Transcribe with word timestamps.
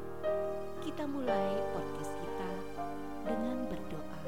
kita 0.83 1.07
mulai 1.07 1.55
podcast 1.71 2.19
kita 2.19 2.51
dengan 3.31 3.63
berdoa 3.71 4.19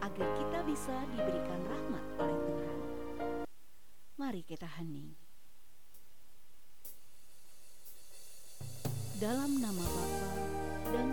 agar 0.00 0.28
kita 0.40 0.64
bisa 0.64 0.96
diberikan 1.12 1.60
rahmat 1.68 2.04
oleh 2.16 2.38
Tuhan. 2.48 2.78
Mari 4.16 4.48
kita 4.48 4.80
hening. 4.80 5.12
Dalam 9.20 9.60
nama 9.60 9.84
Bapa 9.92 10.30
dan 10.88 11.12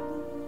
Ya 0.00 0.39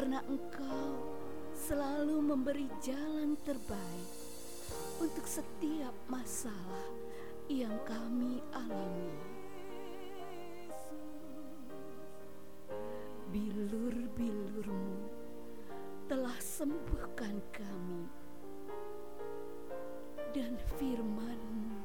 karena 0.00 0.24
Engkau 0.32 1.12
selalu 1.52 2.24
memberi 2.24 2.64
jalan 2.80 3.36
terbaik 3.44 4.08
untuk 4.96 5.28
setiap 5.28 5.92
masalah 6.08 6.88
yang 7.52 7.76
kami 7.84 8.40
alami. 8.56 9.12
Bilur-bilurmu 13.28 15.04
telah 16.08 16.38
sembuhkan 16.40 17.36
kami 17.52 18.08
dan 20.32 20.56
firmanmu 20.80 21.76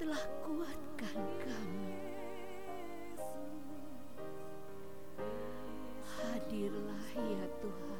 telah 0.00 0.24
kuatkan 0.48 1.20
kami. 1.44 1.87
Ya 7.18 7.50
Tuhan 7.58 7.97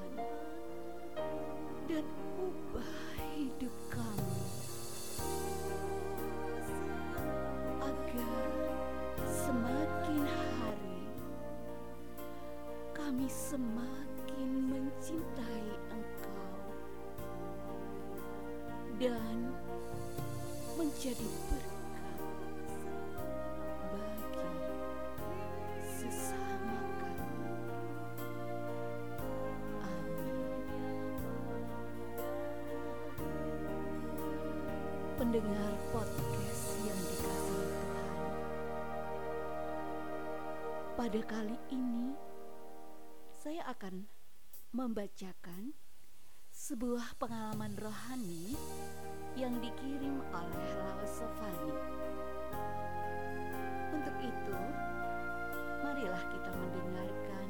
Pada 41.18 41.34
kali 41.34 41.58
ini 41.74 42.14
saya 43.42 43.66
akan 43.74 44.06
membacakan 44.70 45.74
sebuah 46.54 47.18
pengalaman 47.18 47.74
rohani 47.74 48.54
yang 49.34 49.50
dikirim 49.58 50.22
oleh 50.30 50.66
Laos 50.78 51.10
Sofani. 51.10 51.74
Untuk 53.98 54.14
itu, 54.22 54.60
marilah 55.82 56.22
kita 56.22 56.50
mendengarkan 56.54 57.48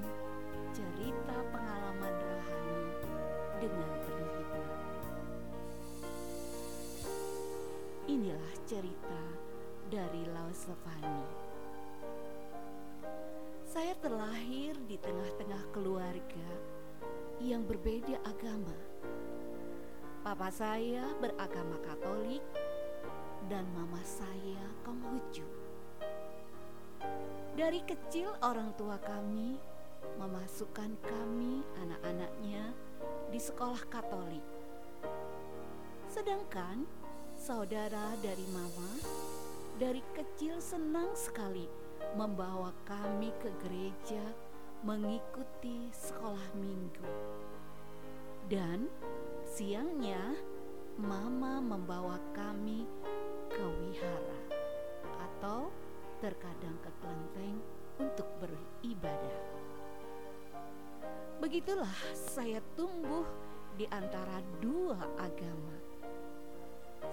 cerita 0.72 1.36
pengalaman 1.52 2.14
rohani 2.24 2.80
dengan 3.60 3.90
penuh 4.00 4.32
hikmat. 4.32 4.80
Inilah 8.08 8.54
cerita 8.64 9.22
dari 9.92 10.24
Laos 10.32 10.56
Sofani. 10.56 11.37
Saya 13.68 13.92
terlahir 14.00 14.80
di 14.88 14.96
tengah-tengah 14.96 15.60
keluarga 15.76 16.48
yang 17.36 17.68
berbeda 17.68 18.16
agama. 18.24 18.72
Papa 20.24 20.48
saya 20.48 21.04
beragama 21.20 21.76
Katolik 21.84 22.40
dan 23.52 23.68
mama 23.76 24.00
saya 24.08 24.64
Konghucu. 24.88 25.44
Dari 27.60 27.84
kecil 27.84 28.32
orang 28.40 28.72
tua 28.80 28.96
kami 29.04 29.60
memasukkan 30.16 30.96
kami 31.04 31.60
anak-anaknya 31.84 32.72
di 33.28 33.36
sekolah 33.36 33.84
Katolik. 33.92 34.48
Sedangkan 36.08 36.88
saudara 37.36 38.16
dari 38.24 38.48
mama 38.48 38.96
dari 39.76 40.00
kecil 40.16 40.56
senang 40.56 41.12
sekali 41.12 41.87
membawa 42.18 42.74
kami 42.82 43.30
ke 43.38 43.46
gereja 43.62 44.34
mengikuti 44.82 45.86
sekolah 45.94 46.50
minggu. 46.58 47.06
Dan 48.50 48.90
siangnya 49.46 50.34
mama 50.98 51.62
membawa 51.62 52.18
kami 52.34 52.82
ke 53.46 53.62
wihara 53.62 54.40
atau 55.30 55.70
terkadang 56.18 56.74
ke 56.82 56.90
kelenteng 56.98 57.62
untuk 58.02 58.26
beribadah. 58.42 59.38
Begitulah 61.38 61.94
saya 62.34 62.58
tumbuh 62.74 63.22
di 63.78 63.86
antara 63.94 64.42
dua 64.58 64.98
agama. 65.22 65.78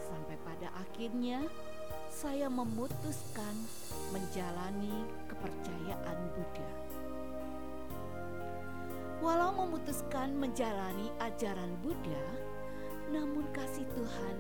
Sampai 0.02 0.34
pada 0.42 0.74
akhirnya 0.82 1.46
saya 2.16 2.48
memutuskan 2.48 3.56
menjalani 4.16 5.04
kepercayaan 5.28 6.20
Buddha. 6.32 6.72
Walau 9.20 9.52
memutuskan 9.52 10.32
menjalani 10.32 11.12
ajaran 11.20 11.76
Buddha, 11.84 12.24
namun 13.12 13.44
kasih 13.52 13.84
Tuhan 14.00 14.36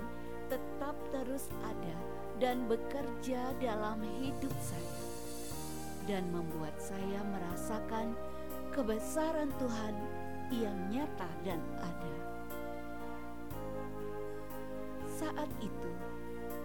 tetap 0.48 0.95
terus 1.12 1.51
ada 1.68 1.98
dan 2.39 2.63
bekerja 2.72 3.51
dalam 3.60 4.00
hidup 4.24 4.56
saya 4.63 4.95
dan 6.07 6.24
membuat 6.31 6.80
saya 6.80 7.19
merasakan 7.27 8.16
kebesaran 8.72 9.51
Tuhan 9.60 9.95
yang 10.48 10.80
nyata 10.95 11.27
dan 11.44 11.60
ada. 11.83 12.16
Saat 15.19 15.51
itu, 15.60 15.92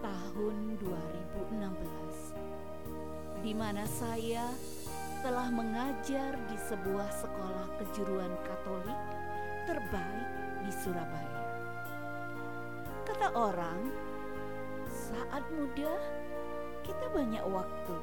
tahun 0.01 0.81
2016, 0.81 3.45
di 3.45 3.53
mana 3.53 3.85
saya 3.85 4.49
telah 5.21 5.53
mengajar 5.53 6.41
di 6.49 6.57
sebuah 6.57 7.13
sekolah 7.13 7.69
kejuruan 7.77 8.33
Katolik 8.49 8.97
terbaik 9.69 10.29
di 10.65 10.73
Surabaya. 10.73 11.45
Kata 13.05 13.29
orang, 13.37 13.93
saat 14.89 15.45
muda 15.53 15.93
kita 16.81 17.07
banyak 17.13 17.45
waktu, 17.45 17.97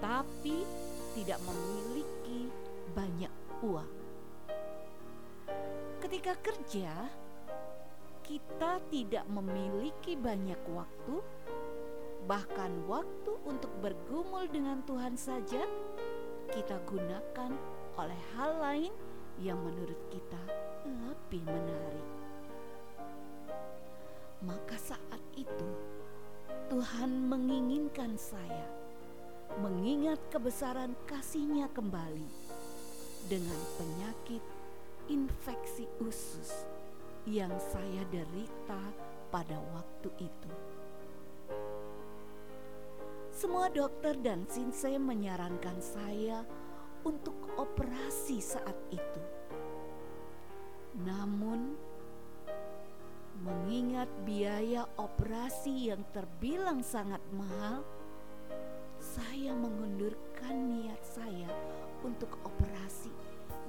tapi 0.00 0.64
tidak 1.12 1.44
memiliki 1.44 2.48
banyak 2.96 3.32
uang. 3.60 3.92
Ketika 6.00 6.32
kerja, 6.40 7.04
kita 8.24 8.80
tidak 8.88 9.28
memiliki 9.28 10.16
banyak 10.16 10.58
waktu, 10.72 11.20
bahkan 12.24 12.72
waktu 12.88 13.32
untuk 13.44 13.68
bergumul 13.84 14.48
dengan 14.48 14.80
Tuhan 14.88 15.14
saja 15.14 15.60
kita 16.48 16.80
gunakan 16.88 17.52
oleh 18.00 18.20
hal 18.34 18.50
lain 18.58 18.92
yang 19.44 19.60
menurut 19.60 20.00
kita 20.08 20.40
lebih 20.88 21.44
menarik. 21.44 22.08
Maka 24.40 24.76
saat 24.80 25.22
itu 25.36 25.68
Tuhan 26.72 27.28
menginginkan 27.28 28.16
saya 28.16 28.68
mengingat 29.60 30.18
kebesaran 30.32 30.96
kasihnya 31.06 31.70
kembali 31.76 32.26
dengan 33.28 33.60
penyakit 33.78 34.42
infeksi 35.06 35.86
usus 36.00 36.73
yang 37.24 37.52
saya 37.56 38.04
derita 38.12 38.80
pada 39.32 39.56
waktu 39.72 40.08
itu. 40.20 40.52
Semua 43.34 43.66
dokter 43.72 44.14
dan 44.20 44.46
sinsei 44.46 45.00
menyarankan 45.00 45.80
saya 45.82 46.44
untuk 47.02 47.34
operasi 47.58 48.38
saat 48.38 48.76
itu. 48.94 49.22
Namun, 51.02 51.74
mengingat 53.42 54.06
biaya 54.22 54.86
operasi 54.94 55.90
yang 55.90 56.06
terbilang 56.14 56.84
sangat 56.86 57.20
mahal, 57.34 57.82
saya 59.02 59.50
mengundurkan 59.52 60.70
niat 60.70 61.02
saya 61.02 61.50
untuk 62.06 62.30
operasi 62.46 63.10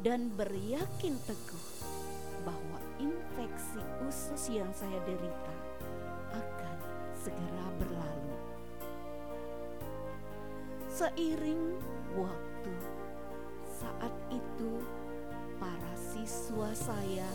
dan 0.06 0.30
beryakin 0.38 1.18
teguh 1.26 1.85
yang 4.54 4.70
saya 4.76 5.02
derita 5.10 5.56
akan 6.36 6.78
segera 7.18 7.68
berlalu. 7.82 8.38
Seiring 10.92 11.82
waktu, 12.14 12.76
saat 13.66 14.14
itu 14.30 14.72
para 15.58 15.94
siswa 15.98 16.70
saya 16.72 17.28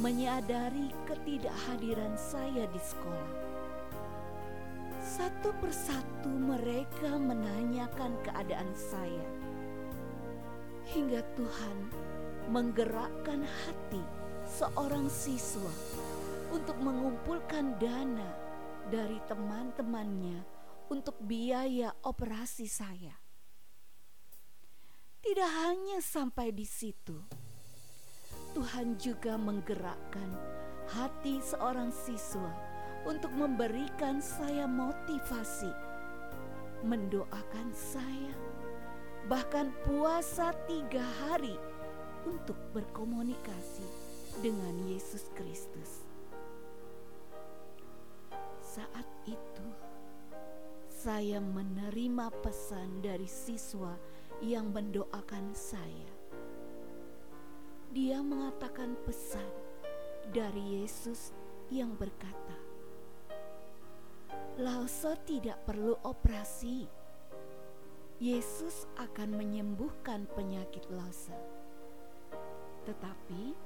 menyadari 0.00 0.92
ketidakhadiran 1.04 2.16
saya 2.16 2.64
di 2.68 2.80
sekolah. 2.80 3.34
Satu 5.06 5.54
persatu 5.62 6.28
mereka 6.28 7.14
menanyakan 7.14 8.12
keadaan 8.26 8.70
saya, 8.74 9.26
hingga 10.90 11.22
Tuhan 11.38 11.76
menggerakkan 12.50 13.46
hati 13.46 14.02
seorang 14.46 15.06
siswa 15.06 15.70
untuk 16.56 16.80
mengumpulkan 16.80 17.76
dana 17.76 18.32
dari 18.88 19.20
teman-temannya 19.28 20.40
untuk 20.88 21.20
biaya 21.20 21.92
operasi 22.00 22.64
saya. 22.64 23.12
Tidak 25.20 25.50
hanya 25.66 26.00
sampai 26.00 26.56
di 26.56 26.64
situ, 26.64 27.20
Tuhan 28.56 28.96
juga 28.96 29.36
menggerakkan 29.36 30.32
hati 30.96 31.44
seorang 31.44 31.92
siswa 31.92 32.48
untuk 33.04 33.36
memberikan 33.36 34.24
saya 34.24 34.64
motivasi, 34.64 35.68
mendoakan 36.88 37.68
saya, 37.76 38.32
bahkan 39.28 39.74
puasa 39.84 40.56
tiga 40.64 41.04
hari 41.26 41.58
untuk 42.24 42.56
berkomunikasi 42.72 43.84
dengan 44.40 44.72
Yesus 44.88 45.28
Kristus. 45.36 46.05
Saat 48.76 49.08
itu, 49.24 49.68
saya 50.84 51.40
menerima 51.40 52.28
pesan 52.44 53.00
dari 53.00 53.24
siswa 53.24 53.96
yang 54.44 54.68
mendoakan 54.68 55.56
saya. 55.56 56.12
Dia 57.96 58.20
mengatakan 58.20 58.92
pesan 59.08 59.48
dari 60.28 60.84
Yesus 60.84 61.32
yang 61.72 61.96
berkata, 61.96 62.60
"Laoso 64.60 65.16
tidak 65.24 65.56
perlu 65.64 65.96
operasi. 66.04 66.84
Yesus 68.20 68.84
akan 69.00 69.40
menyembuhkan 69.40 70.28
penyakit 70.36 70.84
Laosa. 70.92 71.36
Tetapi 72.84 73.56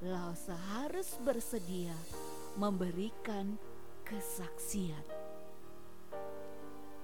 Laosa 0.00 0.56
harus 0.80 1.20
bersedia 1.20 1.92
memberikan 2.56 3.60
kesaksian. 4.06 5.02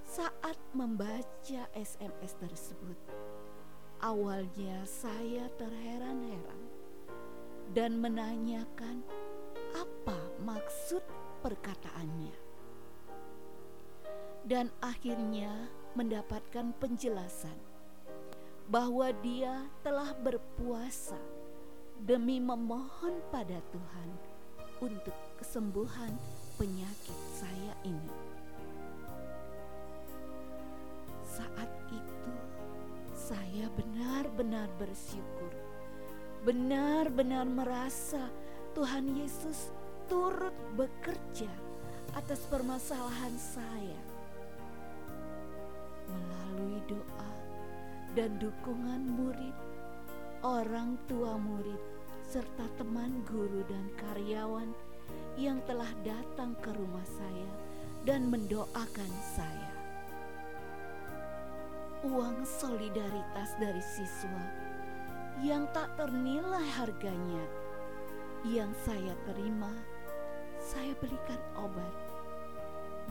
Saat 0.06 0.54
membaca 0.71 1.62
SMS 1.75 2.38
tersebut, 2.38 2.99
awalnya 3.99 4.87
saya 4.87 5.50
terheran-heran 5.59 6.62
dan 7.75 7.99
menanyakan 7.99 9.02
apa 9.75 10.18
maksud 10.47 11.02
perkataannya. 11.42 12.38
Dan 14.47 14.71
akhirnya 14.78 15.71
mendapatkan 15.99 16.71
penjelasan 16.78 17.59
bahwa 18.71 19.11
dia 19.26 19.66
telah 19.82 20.14
berpuasa 20.23 21.18
demi 21.99 22.38
memohon 22.38 23.18
pada 23.35 23.59
Tuhan 23.75 24.11
untuk 24.82 25.14
kesembuhan 25.38 26.14
penyakit 26.62 27.19
saya 27.35 27.75
ini. 27.83 28.14
Saat 31.26 31.66
itu 31.90 32.35
saya 33.19 33.66
benar-benar 33.75 34.71
bersyukur, 34.78 35.50
benar-benar 36.47 37.50
merasa 37.50 38.31
Tuhan 38.78 39.11
Yesus 39.11 39.75
turut 40.07 40.54
bekerja 40.78 41.50
atas 42.14 42.47
permasalahan 42.47 43.35
saya 43.35 43.99
melalui 46.07 46.78
doa 46.87 47.33
dan 48.14 48.38
dukungan 48.38 49.02
murid, 49.19 49.57
orang 50.47 50.95
tua 51.11 51.35
murid, 51.42 51.83
serta 52.23 52.71
teman 52.78 53.19
guru 53.26 53.66
dan 53.66 53.90
karyawan 53.99 54.71
yang 55.40 55.60
telah 55.64 55.88
datang 56.04 56.52
ke 56.60 56.70
rumah 56.76 57.06
saya 57.06 57.50
dan 58.04 58.28
mendoakan 58.28 59.12
saya. 59.34 59.70
Uang 62.02 62.42
solidaritas 62.42 63.54
dari 63.62 63.80
siswa 63.80 64.42
yang 65.40 65.64
tak 65.70 65.88
ternilai 65.96 66.66
harganya 66.76 67.46
yang 68.42 68.74
saya 68.82 69.14
terima, 69.22 69.70
saya 70.58 70.92
belikan 70.98 71.38
obat. 71.54 71.94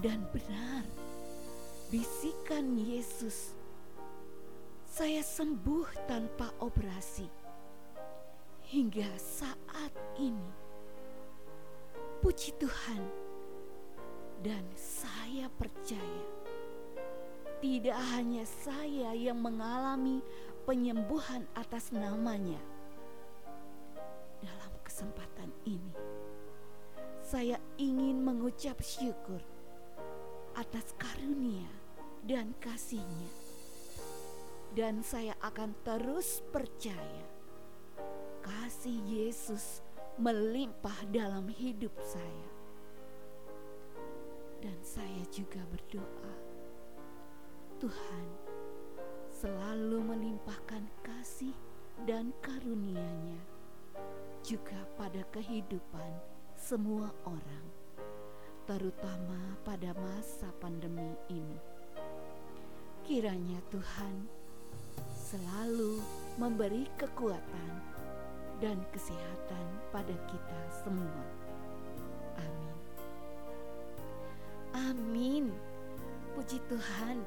Dan 0.04 0.28
benar, 0.36 0.84
bisikan 1.88 2.76
Yesus, 2.76 3.56
saya 4.92 5.24
sembuh 5.24 5.88
tanpa 6.04 6.52
operasi. 6.60 7.28
Hingga 8.72 9.12
saat 9.20 9.92
ini, 10.20 10.61
puji 12.22 12.54
Tuhan, 12.62 13.02
dan 14.46 14.64
saya 14.78 15.50
percaya 15.58 16.26
tidak 17.62 17.98
hanya 18.18 18.46
saya 18.46 19.14
yang 19.14 19.38
mengalami 19.38 20.22
penyembuhan 20.66 21.46
atas 21.58 21.90
namanya 21.94 22.62
kesempatan 25.02 25.50
ini, 25.66 25.96
saya 27.26 27.58
ingin 27.82 28.22
mengucap 28.22 28.78
syukur 28.86 29.42
atas 30.54 30.94
karunia 31.00 31.66
dan 32.22 32.54
kasihnya. 32.62 33.32
Dan 34.78 35.02
saya 35.02 35.34
akan 35.42 35.74
terus 35.82 36.46
percaya 36.54 37.26
kasih 38.46 39.00
Yesus 39.10 39.82
melimpah 40.20 41.08
dalam 41.12 41.48
hidup 41.48 41.96
saya. 42.04 42.50
Dan 44.62 44.78
saya 44.86 45.24
juga 45.34 45.64
berdoa, 45.72 46.34
Tuhan 47.82 48.26
selalu 49.34 50.06
melimpahkan 50.06 50.86
kasih 51.02 51.56
dan 52.06 52.30
karunia-Nya 52.46 53.42
juga 54.46 54.78
pada 55.02 55.26
kehidupan 55.34 56.14
semua 56.54 57.10
orang, 57.26 57.66
terutama 58.70 59.58
pada 59.66 59.98
masa 59.98 60.54
pandemi 60.62 61.18
ini. 61.34 61.58
Kiranya 63.02 63.58
Tuhan 63.74 64.30
selalu 65.10 66.06
memberi 66.38 66.86
kekuatan 67.02 67.81
dan 68.62 68.78
kesehatan 68.94 69.66
pada 69.90 70.16
kita 70.30 70.60
semua. 70.86 71.22
Amin. 72.38 72.78
Amin. 74.78 75.46
Puji 76.38 76.62
Tuhan, 76.70 77.26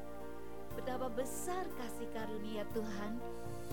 betapa 0.79 1.13
besar 1.13 1.67
kasih 1.77 2.09
karunia 2.15 2.65
Tuhan 2.73 3.21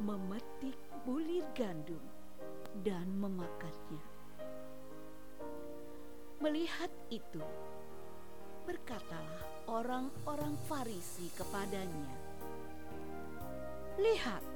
memetik 0.03 0.75
bulir 1.07 1.47
gandum 1.55 2.03
dan 2.83 3.07
memakannya. 3.15 4.03
Melihat 6.43 6.91
itu, 7.15 7.47
berkatalah 8.67 9.71
orang-orang 9.71 10.59
Farisi 10.67 11.31
kepadanya, 11.39 12.11
"Lihat, 14.03 14.54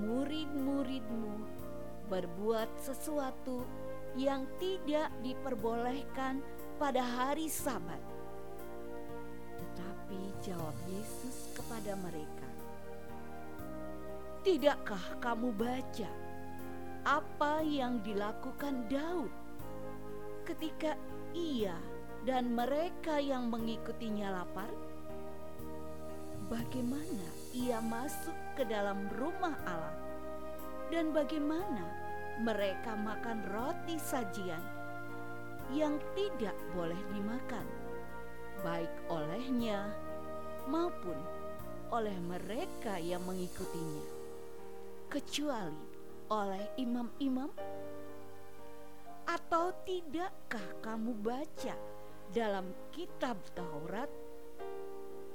murid-muridmu 0.00 1.36
berbuat 2.08 2.68
sesuatu 2.80 3.64
yang 4.16 4.44
tidak 4.56 5.12
diperbolehkan 5.20 6.40
pada 6.80 7.04
hari 7.04 7.48
Sabat." 7.48 8.00
Tetapi 9.60 10.20
jawab 10.44 10.76
Yesus 10.88 11.52
kepada 11.56 11.96
mereka, 11.98 12.48
"Tidakkah 14.44 15.20
kamu 15.20 15.52
baca 15.56 16.10
apa 17.02 17.66
yang 17.66 17.98
dilakukan 18.06 18.86
Daud 18.86 19.30
ketika 20.46 20.94
ia 21.34 21.74
dan 22.22 22.54
mereka 22.54 23.18
yang 23.18 23.50
mengikutinya 23.50 24.30
lapar? 24.30 24.70
Bagaimana 26.46 27.26
ia 27.50 27.82
masuk 27.82 28.34
ke 28.54 28.62
dalam 28.62 29.10
rumah 29.18 29.58
Allah 29.66 29.81
dan 30.92 31.08
bagaimana 31.16 31.88
mereka 32.44 32.92
makan 32.92 33.40
roti 33.48 33.96
sajian 33.96 34.60
yang 35.72 35.96
tidak 36.12 36.52
boleh 36.76 37.00
dimakan, 37.16 37.64
baik 38.60 38.92
olehnya 39.08 39.88
maupun 40.68 41.16
oleh 41.88 42.12
mereka 42.28 43.00
yang 43.00 43.24
mengikutinya, 43.24 44.04
kecuali 45.08 45.80
oleh 46.28 46.64
imam-imam. 46.76 47.48
Atau 49.22 49.72
tidakkah 49.88 50.82
kamu 50.84 51.16
baca 51.24 51.76
dalam 52.36 52.68
kitab 52.92 53.40
Taurat 53.56 54.12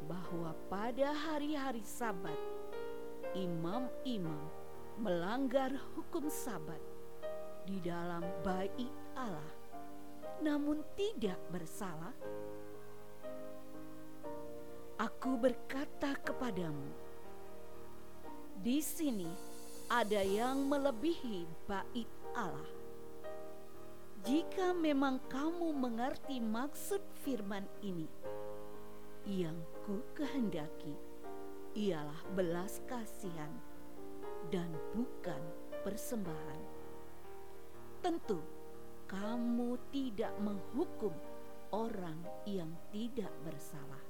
bahwa 0.05 0.53
pada 0.69 1.17
hari-hari 1.17 1.81
Sabat 1.81 2.37
imam-imam 3.33 4.56
melanggar 4.97 5.69
hukum 5.93 6.25
Sabat 6.25 6.81
di 7.69 7.77
dalam 7.77 8.25
baik 8.41 8.89
Allah, 9.13 9.53
namun 10.41 10.81
tidak 10.97 11.37
bersalah? 11.53 12.17
Aku 14.97 15.37
berkata 15.37 16.17
kepadamu, 16.25 16.89
di 18.57 18.81
sini 18.81 19.29
ada 19.85 20.25
yang 20.25 20.65
melebihi 20.65 21.45
bait 21.69 22.09
Allah. 22.33 22.65
Jika 24.25 24.73
memang 24.73 25.21
kamu 25.29 25.77
mengerti 25.77 26.41
maksud 26.41 27.05
firman 27.21 27.69
ini, 27.85 28.09
yang 29.29 29.61
ku 29.85 30.01
kehendaki 30.17 30.97
ialah 31.77 32.17
belas 32.33 32.81
kasihan 32.89 33.53
dan 34.51 34.69
bukan 34.95 35.41
persembahan. 35.83 36.61
Tentu, 38.03 38.39
kamu 39.07 39.79
tidak 39.91 40.31
menghukum 40.43 41.11
orang 41.71 42.19
yang 42.47 42.71
tidak 42.91 43.31
bersalah 43.43 44.07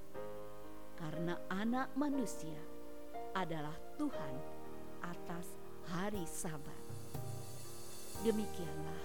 karena 0.97 1.37
anak 1.53 1.93
manusia 1.93 2.57
adalah 3.37 3.73
Tuhan 4.01 4.33
atas 5.05 5.45
hari 5.85 6.25
Sabat. 6.25 6.81
Demikianlah 8.25 9.01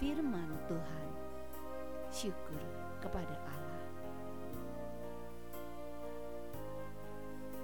firman 0.00 0.48
Tuhan. 0.64 1.08
Syukur 2.08 2.62
kepada 3.04 3.36
Allah. 3.44 3.82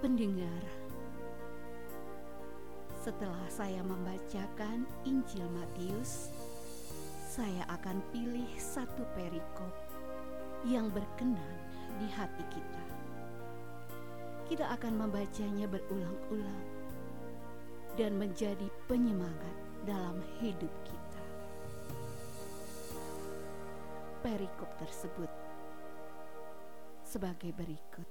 Pendengar, 0.05 0.63
setelah 3.03 3.43
saya 3.51 3.83
membacakan 3.83 4.87
Injil 5.03 5.45
Matius, 5.51 6.31
saya 7.27 7.67
akan 7.67 7.99
pilih 8.15 8.49
satu 8.55 9.03
perikop 9.19 9.75
yang 10.63 10.87
berkenan 10.95 11.59
di 11.99 12.07
hati 12.07 12.47
kita 12.55 12.83
kita 14.53 14.69
akan 14.69 15.01
membacanya 15.01 15.65
berulang-ulang 15.65 16.65
dan 17.97 18.21
menjadi 18.21 18.69
penyemangat 18.85 19.57
dalam 19.89 20.21
hidup 20.45 20.69
kita. 20.85 21.25
Perikop 24.21 24.69
tersebut 24.77 25.31
sebagai 27.01 27.49
berikut. 27.57 28.05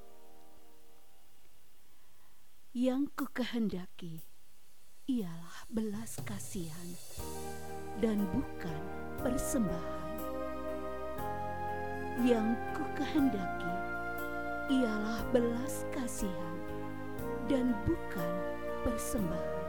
Yang 2.73 3.13
ku 3.13 3.29
kehendaki 3.29 4.25
ialah 5.11 5.67
belas 5.67 6.23
kasihan 6.23 6.89
dan 7.99 8.23
bukan 8.31 8.81
persembahan. 9.19 10.09
Yang 12.23 12.55
ku 12.71 12.83
kehendaki 12.95 13.75
ialah 14.71 15.19
belas 15.35 15.83
kasihan 15.91 16.55
dan 17.51 17.75
bukan 17.83 18.31
persembahan. 18.87 19.67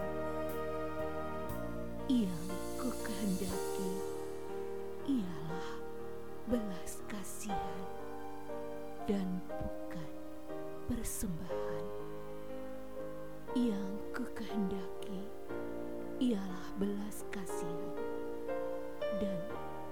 Yang 2.07 2.47
ku 2.79 2.95
kehendaki 3.03 3.93
ialah 5.11 5.69
belas 6.47 7.03
kasihan 7.11 7.83
dan 9.11 9.43
bukan 9.51 10.11
persembahan. 10.87 11.62
Yang 13.53 13.93
ku 14.17 14.25
kehendaki 14.33 15.29
ialah 16.25 16.73
belas 16.81 17.21
kasihan 17.29 18.01
dan 19.21 19.37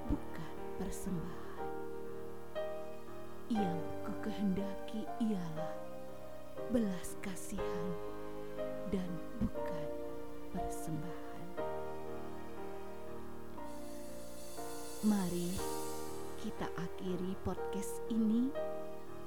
bukan 0.09 0.55
persembahan 0.81 1.69
yang 3.53 3.77
ku 4.01 4.17
kehendaki 4.25 5.05
ialah 5.21 5.77
belas 6.73 7.21
kasihan 7.21 7.89
dan 8.89 9.11
bukan 9.45 9.89
persembahan. 10.57 11.47
Mari 15.05 15.53
kita 16.41 16.65
akhiri 16.81 17.37
podcast 17.45 18.01
ini 18.09 18.49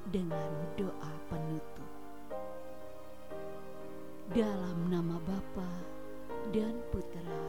dengan 0.10 0.50
doa 0.74 1.14
penutup. 1.30 1.93
Dalam 4.32 4.88
nama 4.88 5.20
Bapa 5.28 5.68
dan 6.56 6.80
Putra 6.96 7.44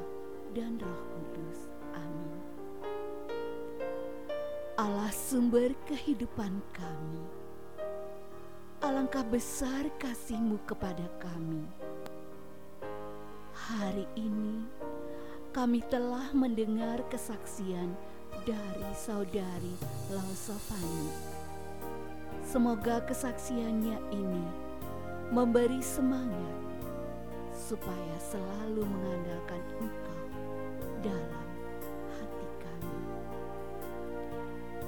dan 0.58 0.74
Roh 0.82 1.00
Kudus. 1.14 1.70
Amin. 1.94 2.42
Allah 4.74 5.14
sumber 5.14 5.70
kehidupan 5.86 6.58
kami. 6.74 7.22
Alangkah 8.82 9.22
besar 9.22 9.86
kasihmu 10.02 10.58
kepada 10.66 11.06
kami. 11.22 11.62
Hari 13.54 14.10
ini 14.18 14.66
kami 15.54 15.78
telah 15.86 16.34
mendengar 16.34 17.06
kesaksian 17.06 17.94
dari 18.42 18.90
saudari 18.98 19.78
Lausofani. 20.10 21.06
Semoga 22.42 22.98
kesaksiannya 23.06 23.96
ini 24.10 24.46
memberi 25.30 25.80
semangat 25.80 26.63
supaya 27.54 28.16
selalu 28.18 28.82
mengandalkan 28.82 29.62
Engkau 29.80 30.22
dalam 31.00 31.44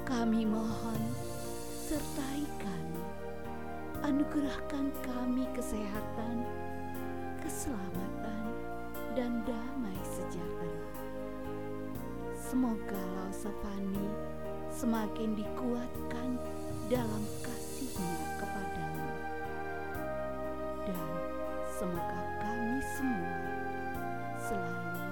Kami 0.07 0.47
mohon, 0.47 1.01
sertai 1.83 2.47
kami, 2.63 3.03
anugerahkan 4.07 4.87
kami 5.03 5.43
kesehatan, 5.51 6.47
keselamatan, 7.43 8.45
dan 9.19 9.43
damai 9.43 9.99
sejahtera. 10.07 10.95
Semoga 12.39 13.03
Lausafani 13.19 14.07
semakin 14.71 15.35
dikuatkan 15.35 16.39
dalam 16.87 17.23
kasihnya 17.43 18.39
kepadamu. 18.39 19.11
Dan 20.87 21.03
semoga 21.77 22.21
kami 22.41 22.81
semua 22.97 23.37
selalu 24.41 25.05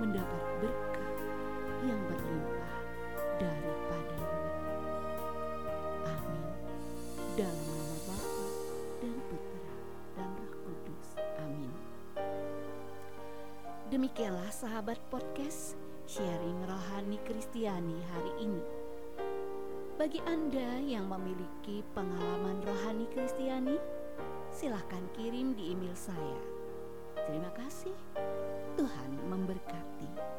mendapat 0.00 0.44
berkat 0.64 1.16
yang 1.84 2.00
berlimpah 2.08 2.76
daripada 3.36 4.20
Amin. 6.08 6.44
Dalam 7.36 7.60
nama 7.68 7.96
Bapa 8.08 8.46
dan 9.04 9.16
Putra 9.28 9.72
dan 10.16 10.28
Roh 10.40 10.54
Kudus. 10.64 11.08
Amin. 11.44 11.72
Demikianlah 13.92 14.48
sahabat 14.56 14.96
podcast 15.12 15.76
sharing 16.08 16.64
rohani 16.64 17.20
Kristiani 17.28 18.00
hari 18.08 18.48
ini. 18.48 18.64
Bagi 20.00 20.24
Anda 20.24 20.80
yang 20.80 21.12
memiliki 21.12 21.84
pengalaman 21.92 22.64
rohani 22.64 23.04
Kristiani, 23.12 23.99
silahkan 24.60 25.00
kirim 25.16 25.56
di 25.56 25.72
email 25.72 25.96
saya. 25.96 26.36
Terima 27.24 27.48
kasih. 27.56 27.96
Tuhan 28.76 29.10
memberkati. 29.32 30.29